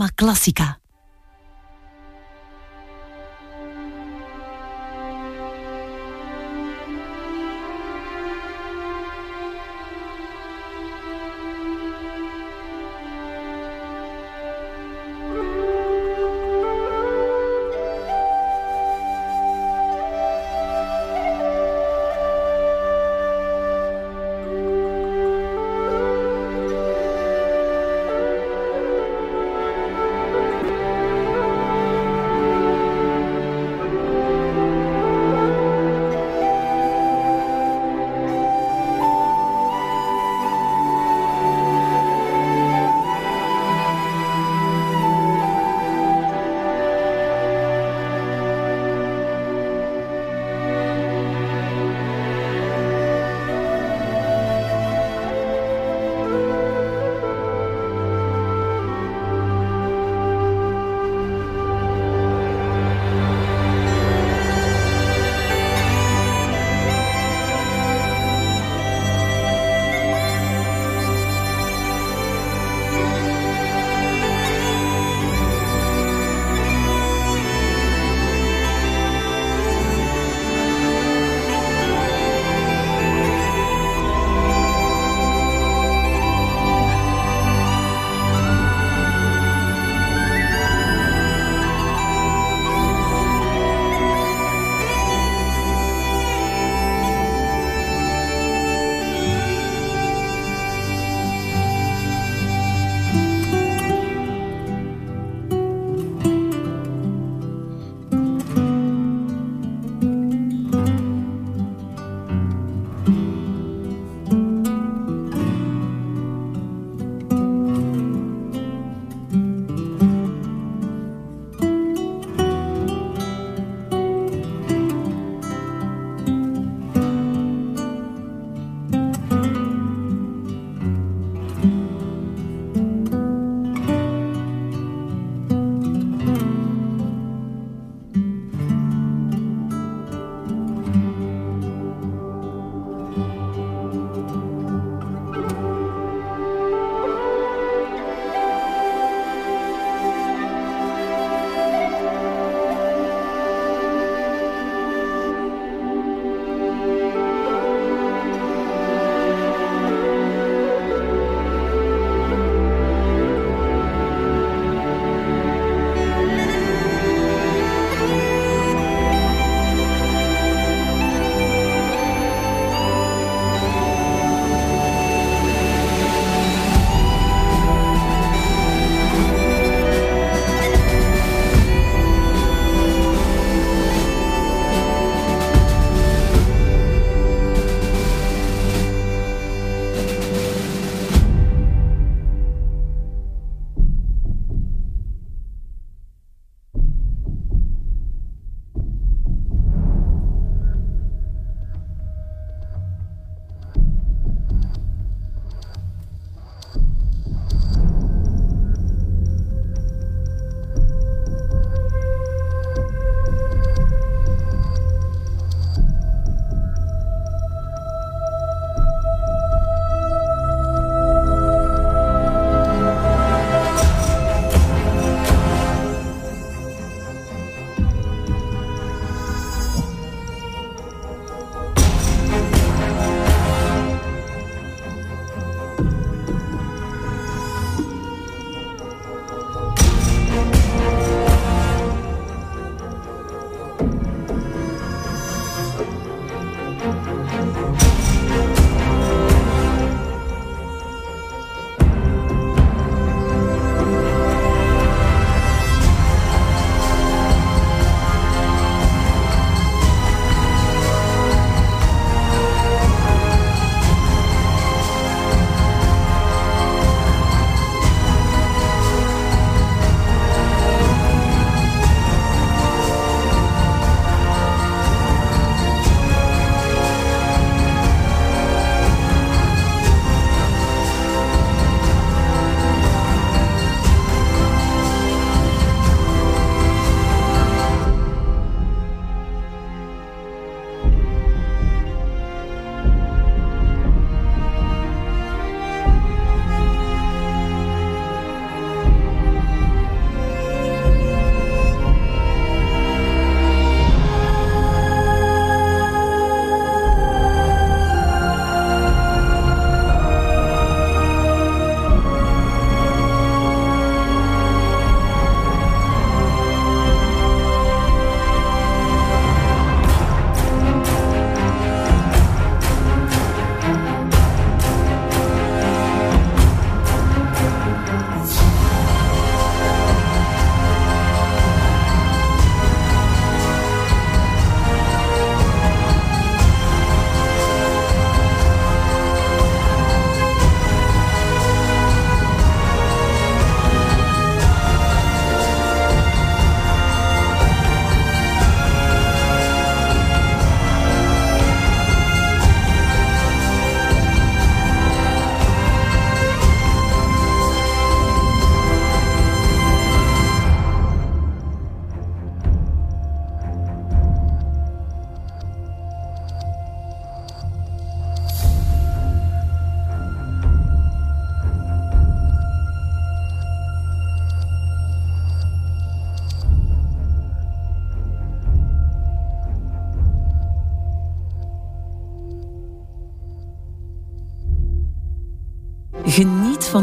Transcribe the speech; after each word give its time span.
Cinema 0.00 0.08
Classica. 0.16 0.79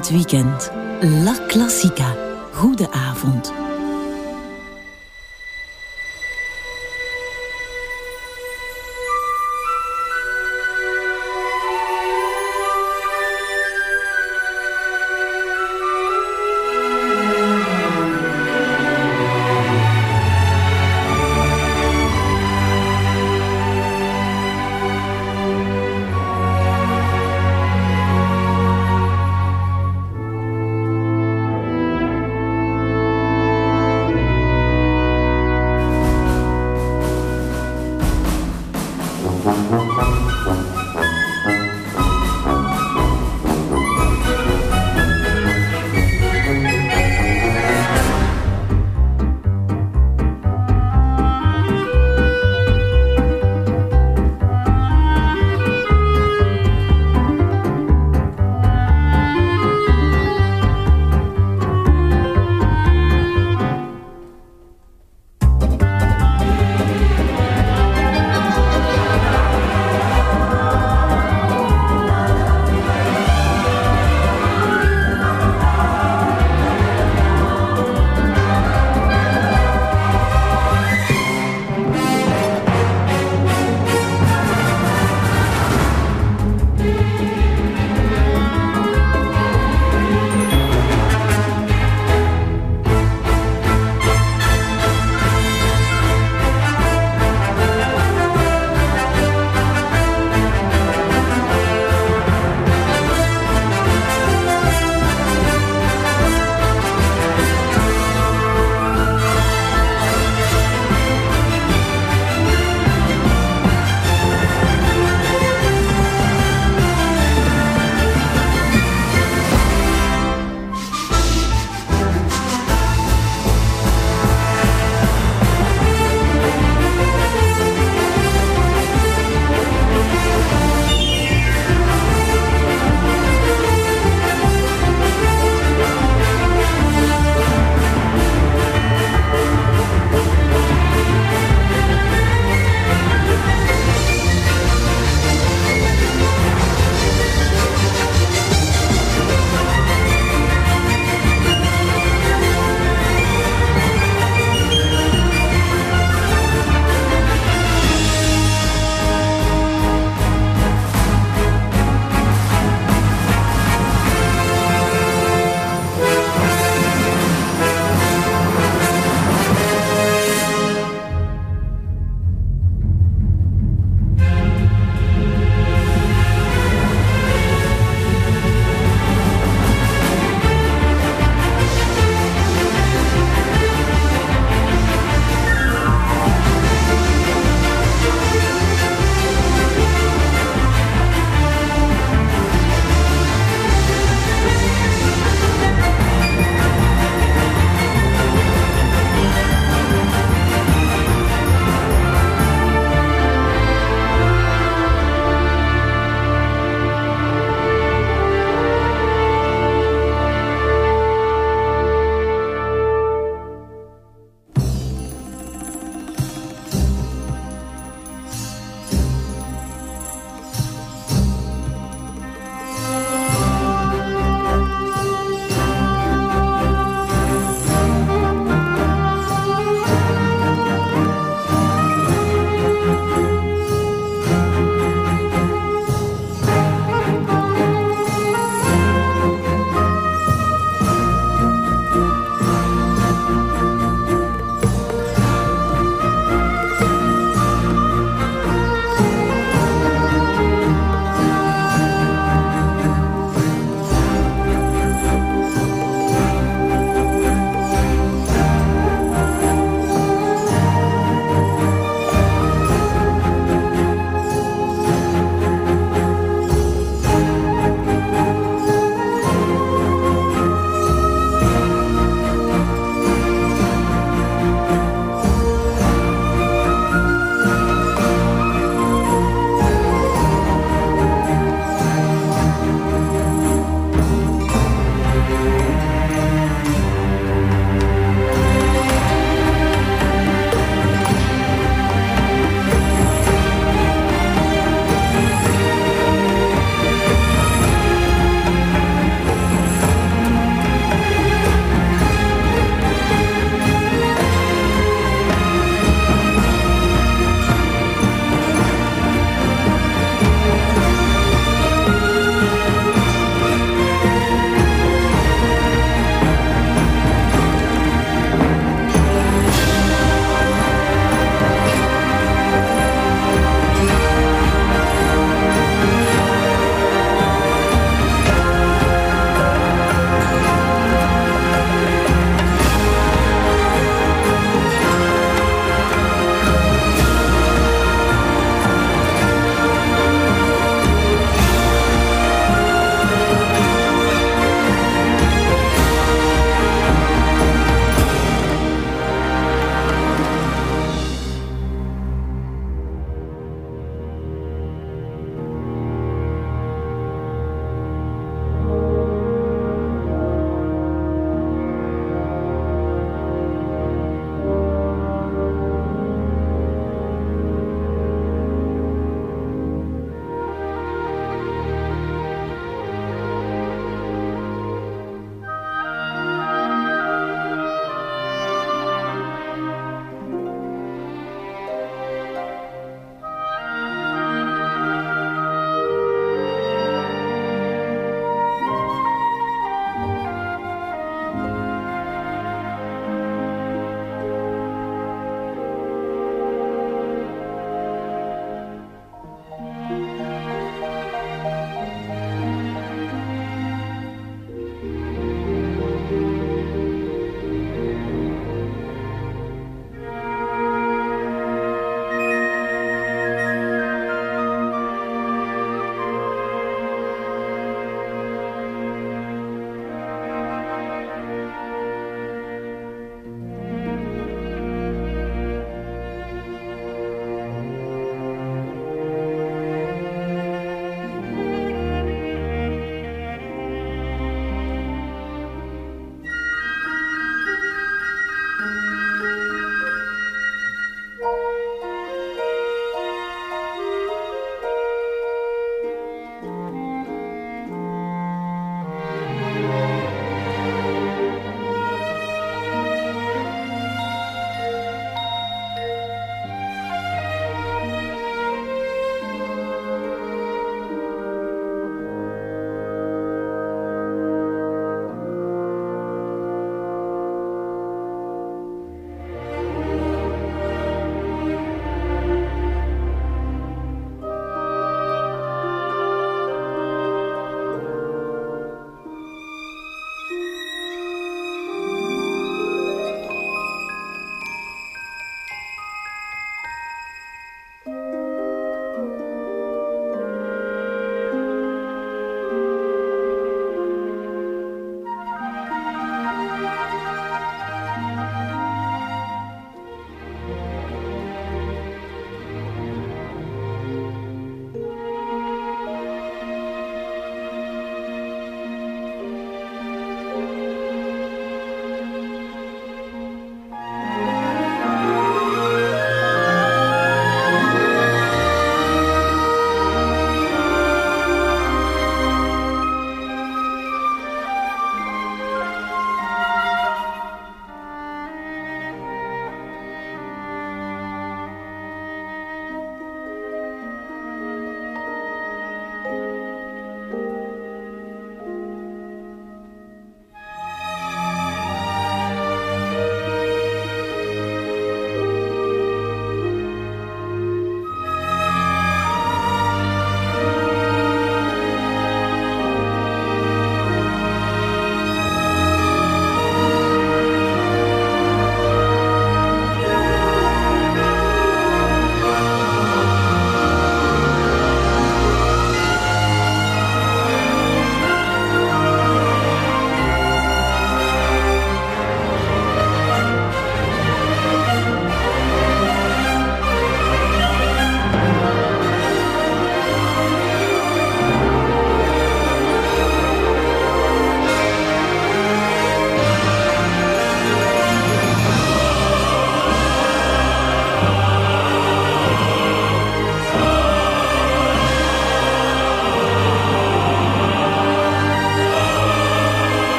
Het 0.00 0.10
weekend. 0.10 0.70
La 1.00 1.36
Classica. 1.46 2.14
Goede 2.52 2.90
avond. 2.90 3.52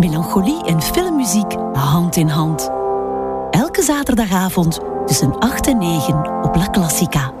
Melancholie 0.00 0.64
en 0.64 0.82
filmmuziek 0.82 1.56
hand 1.72 2.16
in 2.16 2.28
hand. 2.28 2.70
Elke 3.50 3.82
zaterdagavond 3.82 4.80
tussen 5.06 5.38
8 5.38 5.66
en 5.66 5.78
9 5.78 6.42
op 6.42 6.56
La 6.56 6.70
Classica. 6.70 7.39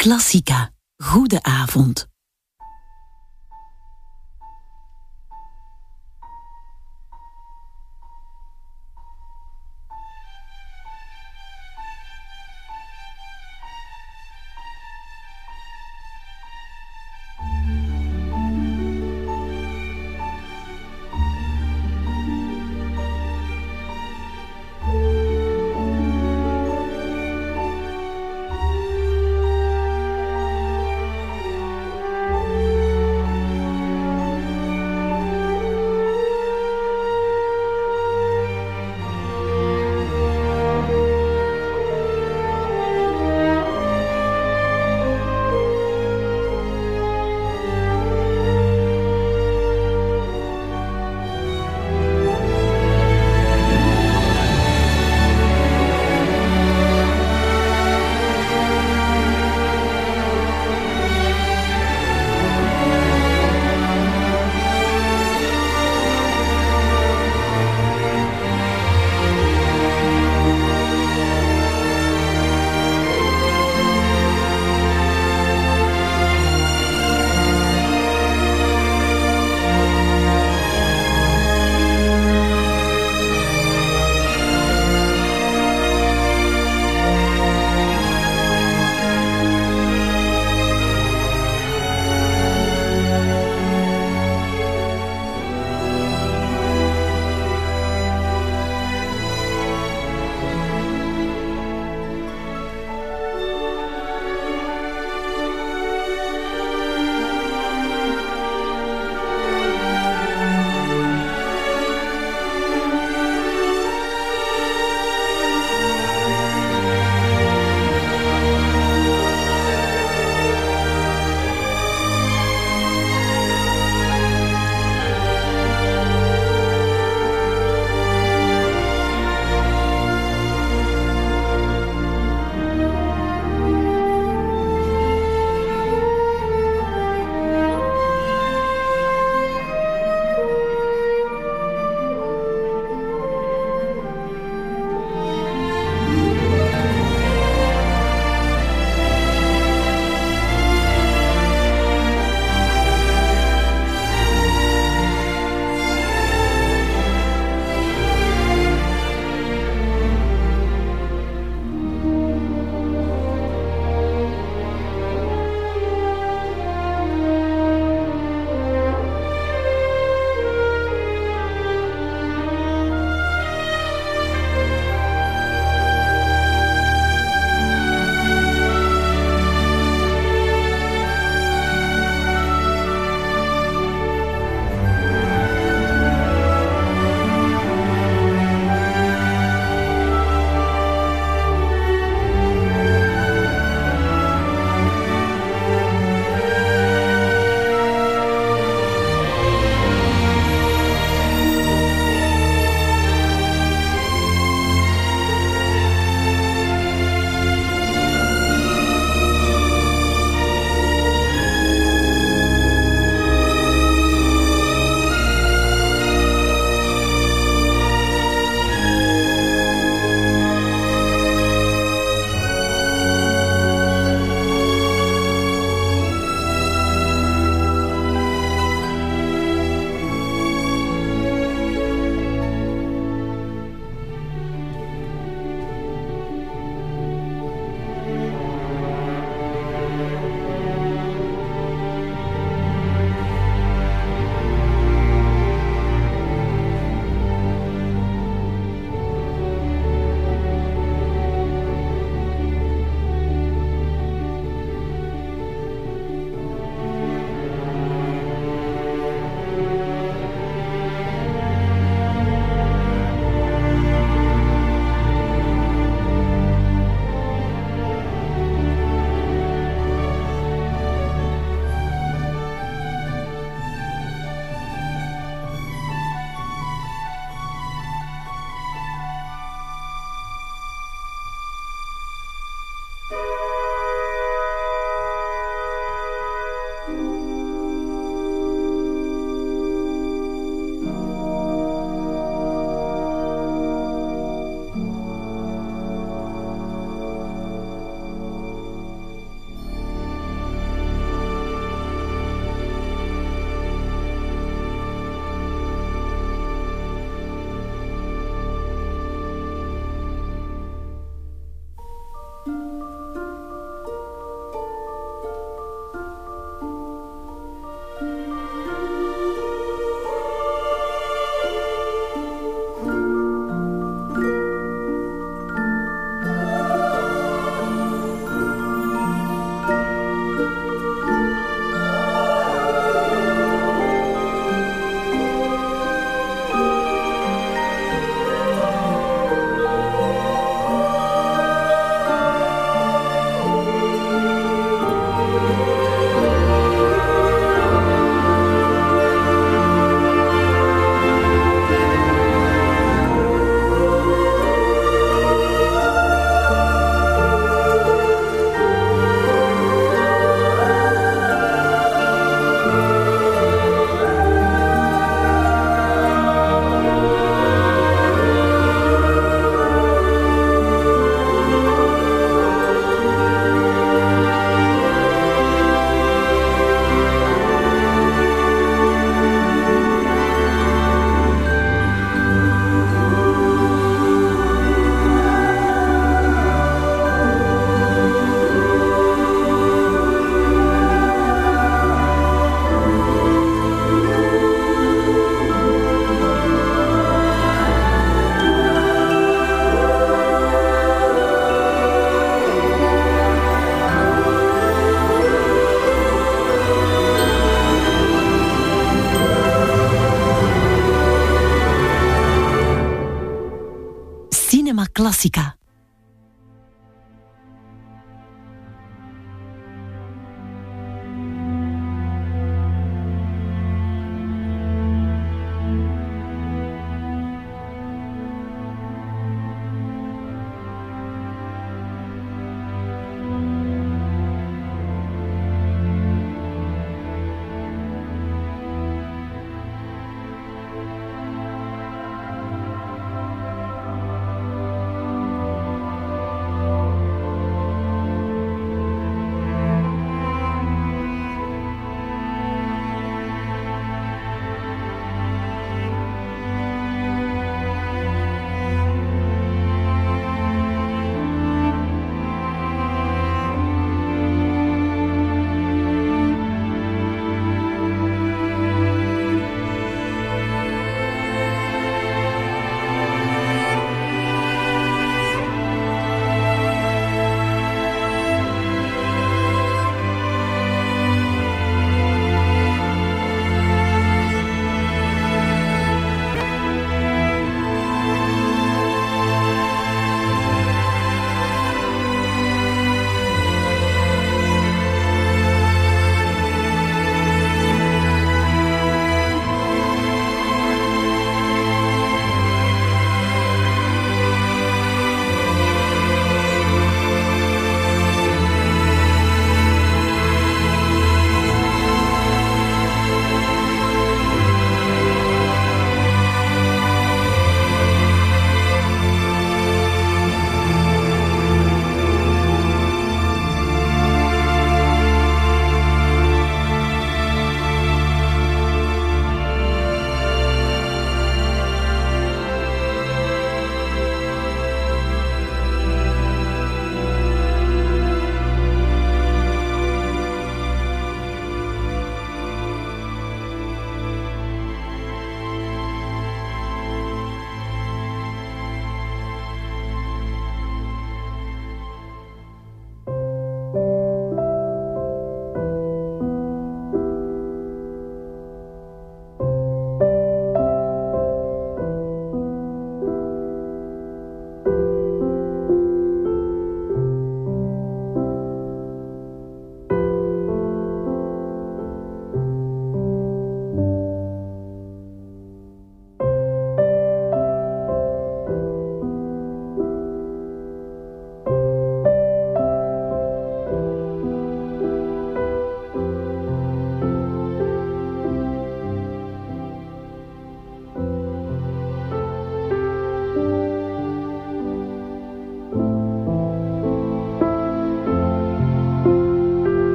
La 0.00 0.04
Classica. 0.04 0.72
Goede 0.98 1.40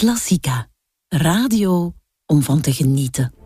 La 0.00 0.06
Classica. 0.06 0.70
Radio 1.08 1.94
om 2.26 2.42
van 2.42 2.60
te 2.60 2.72
genieten. 2.72 3.39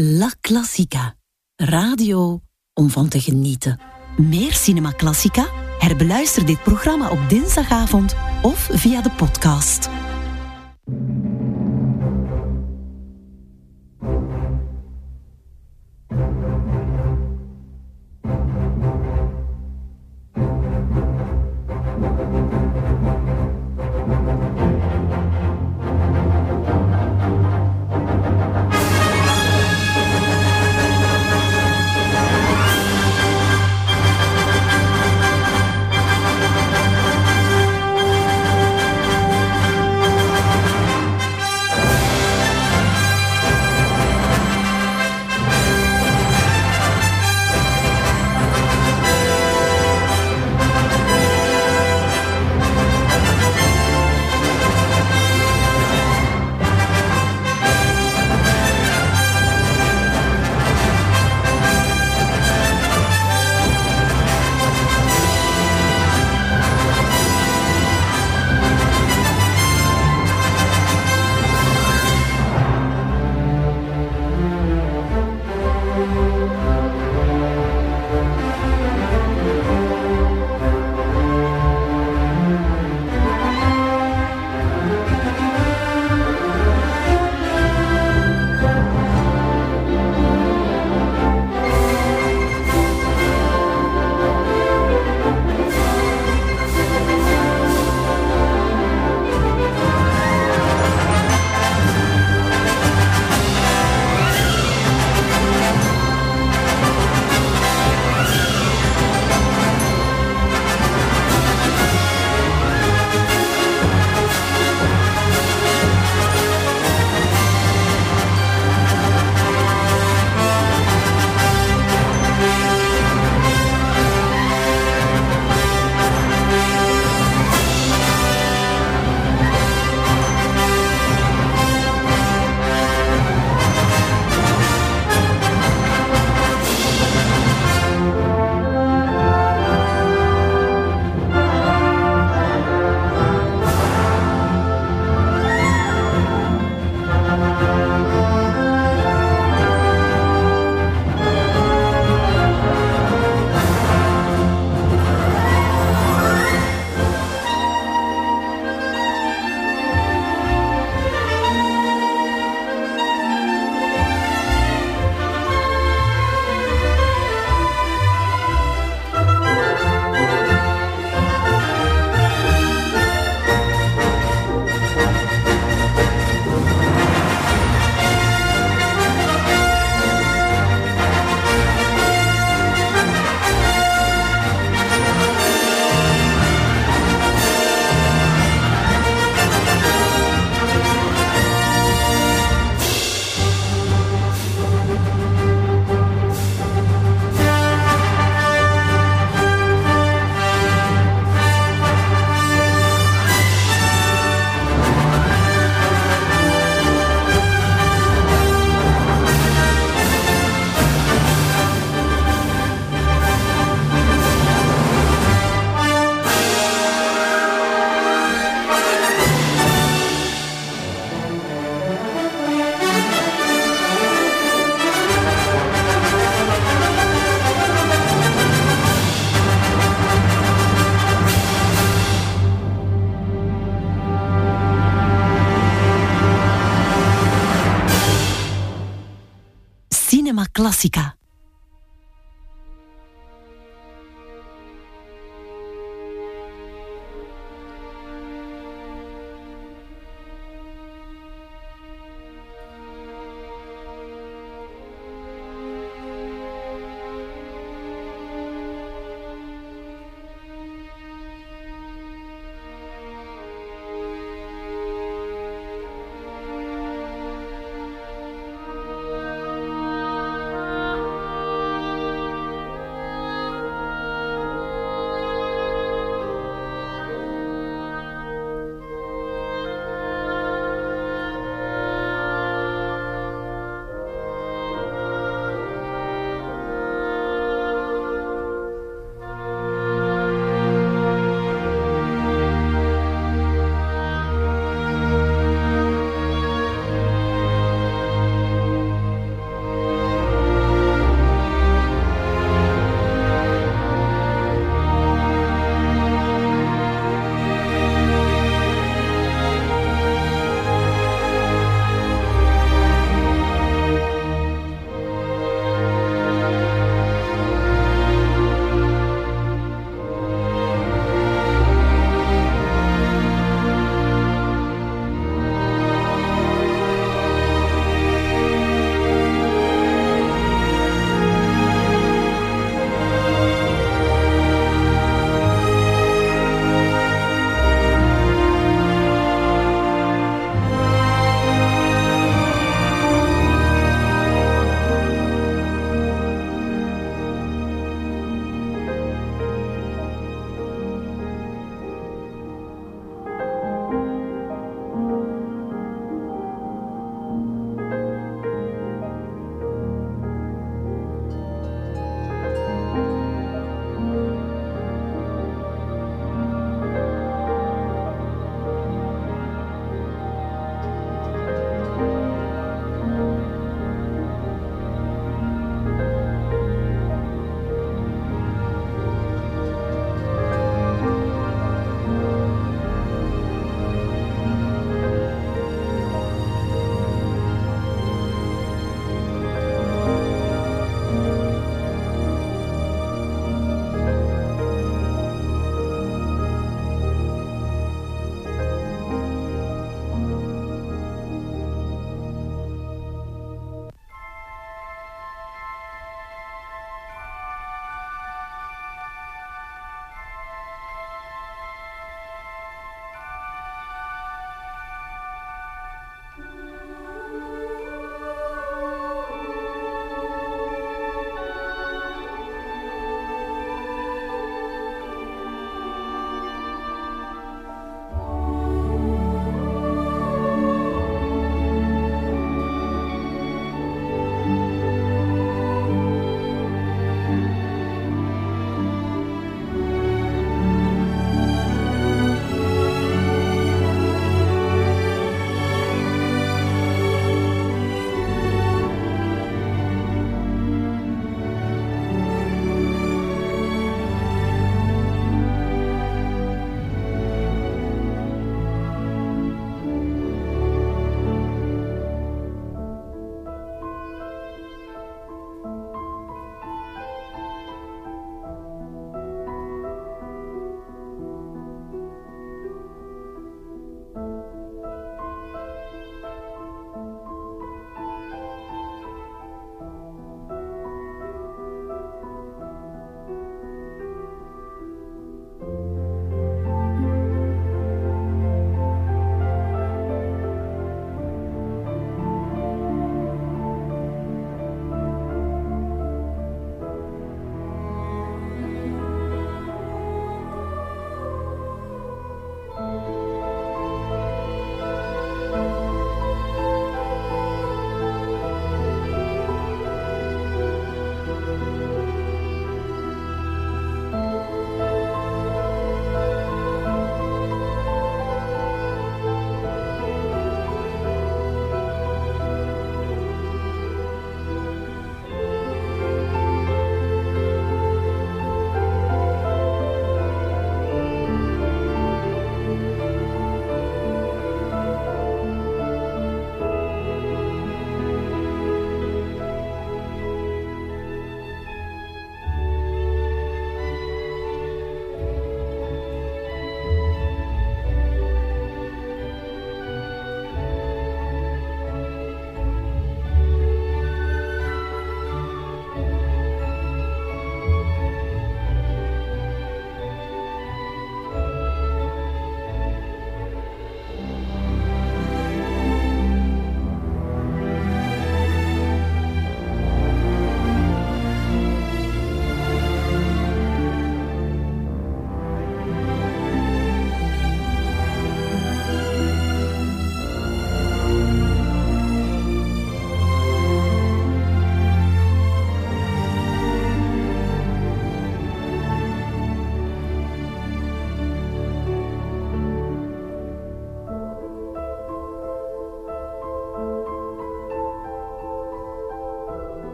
La 0.00 0.32
Classica. 0.40 1.16
Radio 1.56 2.40
om 2.74 2.90
van 2.90 3.08
te 3.08 3.20
genieten. 3.20 3.80
Meer 4.16 4.52
Cinema 4.52 4.92
Classica? 4.92 5.46
Herbeluister 5.78 6.46
dit 6.46 6.62
programma 6.62 7.10
op 7.10 7.18
dinsdagavond 7.28 8.14
of 8.42 8.68
via 8.72 9.00
de 9.00 9.10
podcast. 9.10 9.88